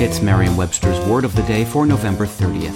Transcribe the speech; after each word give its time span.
It's 0.00 0.22
Merriam 0.22 0.56
Webster's 0.56 1.04
Word 1.08 1.24
of 1.24 1.34
the 1.34 1.42
Day 1.42 1.64
for 1.64 1.84
November 1.84 2.24
30th. 2.24 2.72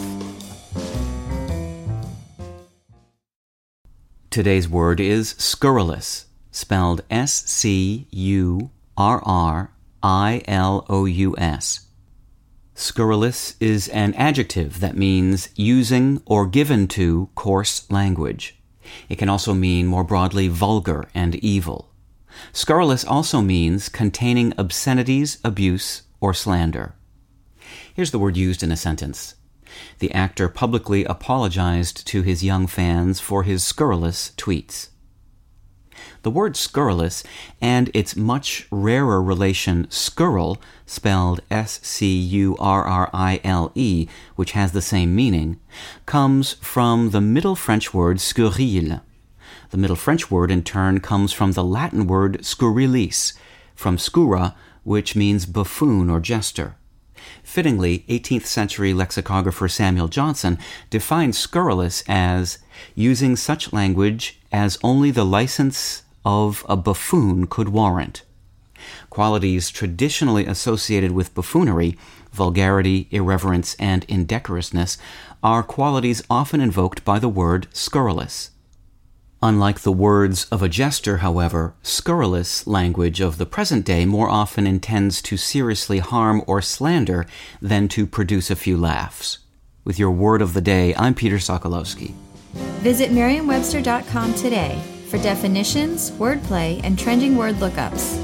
Today's 4.29 4.69
word 4.69 4.99
is 4.99 5.37
scurrilous, 5.39 6.27
spelled 6.51 7.03
S 7.09 7.45
C 7.45 8.09
U 8.11 8.73
R 8.97 9.23
R 9.25 9.73
I 10.03 10.43
L 10.49 10.85
O 10.89 11.05
U 11.05 11.37
S. 11.39 11.87
Scurrilous 12.75 13.55
is 13.61 13.87
an 13.91 14.15
adjective 14.15 14.81
that 14.81 14.97
means 14.97 15.49
using 15.55 16.21
or 16.27 16.45
given 16.45 16.89
to 16.89 17.29
coarse 17.37 17.89
language. 17.89 18.61
It 19.09 19.19
can 19.19 19.29
also 19.29 19.55
mean 19.55 19.87
more 19.87 20.03
broadly 20.03 20.49
vulgar 20.49 21.09
and 21.15 21.37
evil. 21.37 21.89
Scurrilous 22.53 23.05
also 23.05 23.41
means 23.41 23.89
containing 23.89 24.53
obscenities, 24.59 25.39
abuse, 25.45 26.03
or 26.21 26.35
slander. 26.35 26.97
Here's 27.95 28.11
the 28.11 28.19
word 28.19 28.39
used 28.39 28.63
in 28.63 28.73
a 28.73 28.77
sentence. 28.77 29.35
The 29.99 30.13
actor 30.13 30.49
publicly 30.49 31.05
apologized 31.05 32.07
to 32.07 32.23
his 32.23 32.43
young 32.43 32.67
fans 32.67 33.21
for 33.21 33.43
his 33.43 33.63
scurrilous 33.63 34.33
tweets. 34.37 34.89
The 36.23 36.31
word 36.31 36.57
scurrilous 36.57 37.23
and 37.61 37.91
its 37.93 38.17
much 38.17 38.67
rarer 38.71 39.23
relation 39.23 39.87
scurrile, 39.89 40.57
spelled 40.87 41.41
S 41.51 41.81
C 41.83 42.17
U 42.17 42.57
R 42.59 42.85
R 42.85 43.11
I 43.13 43.41
L 43.45 43.73
E, 43.75 44.09
which 44.37 44.53
has 44.53 44.73
the 44.73 44.81
same 44.81 45.15
meaning, 45.15 45.61
comes 46.07 46.55
from 46.55 47.11
the 47.11 47.21
Middle 47.21 47.57
French 47.57 47.93
word 47.93 48.19
scurrile. 48.19 49.03
The 49.71 49.79
Middle 49.79 49.97
French 49.97 50.31
word, 50.31 50.51
in 50.51 50.63
turn, 50.63 51.01
comes 51.01 51.33
from 51.33 51.53
the 51.53 51.65
Latin 51.65 52.07
word 52.07 52.39
scurrilis, 52.41 53.35
from 53.75 53.99
scurra, 53.99 54.55
which 54.83 55.15
means 55.15 55.45
buffoon 55.45 56.09
or 56.09 56.21
jester. 56.21 56.77
Fittingly, 57.43 58.05
18th 58.09 58.47
century 58.47 58.95
lexicographer 58.95 59.69
Samuel 59.69 60.09
Johnson 60.09 60.59
defined 60.91 61.35
scurrilous 61.35 62.03
as 62.09 62.59
using 62.95 63.37
such 63.37 63.73
language 63.73 64.41
as 64.51 64.79
only 64.83 65.11
the 65.11 65.25
license 65.25 66.03
of 66.25 66.65
a 66.69 66.77
buffoon 66.77 67.47
could 67.47 67.69
warrant. 67.69 68.23
Qualities 69.11 69.71
traditionally 69.71 70.47
associated 70.47 71.13
with 71.13 71.35
buffoonery, 71.35 71.99
vulgarity, 72.33 73.09
irreverence, 73.11 73.75
and 73.79 74.07
indecorousness, 74.09 74.97
are 75.43 75.63
qualities 75.63 76.23
often 76.31 76.61
invoked 76.61 77.05
by 77.05 77.19
the 77.19 77.29
word 77.29 77.67
scurrilous. 77.73 78.52
Unlike 79.45 79.81
the 79.81 79.91
words 79.91 80.47
of 80.53 80.63
a 80.63 80.69
jester, 80.69 81.17
however, 81.17 81.75
scurrilous 81.83 82.65
language 82.65 83.21
of 83.21 83.39
the 83.39 83.47
present 83.47 83.85
day 83.85 84.07
more 84.07 84.31
often 84.31 84.69
intends 84.69 85.21
to 85.23 85.37
seriously 85.37 85.99
harm 85.99 86.45
or 86.47 86.63
slander 86.63 87.27
than 87.61 87.89
to 87.89 88.07
produce 88.07 88.53
a 88.53 88.57
few 88.57 88.77
laughs. 88.77 89.41
With 89.85 89.99
your 89.99 90.13
word 90.13 90.43
of 90.43 90.55
the 90.55 90.61
day, 90.61 90.95
I'm 90.95 91.15
Peter 91.15 91.39
Sokolowski. 91.39 92.15
Visit 92.85 93.11
Merriam-Webster.com 93.11 94.35
today 94.35 94.81
for 95.09 95.19
definitions, 95.19 96.13
wordplay, 96.13 96.81
and 96.85 96.97
trending 96.97 97.37
word 97.37 97.57
lookups. 97.57 98.22